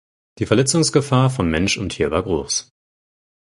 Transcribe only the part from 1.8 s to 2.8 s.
Tier war groß.